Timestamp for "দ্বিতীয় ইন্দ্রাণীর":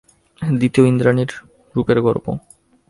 0.41-1.31